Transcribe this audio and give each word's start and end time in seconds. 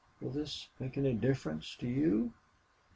Will 0.19 0.31
this 0.31 0.67
make 0.79 0.97
any 0.97 1.13
difference 1.13 1.75
to 1.75 1.85
you?" 1.87 2.33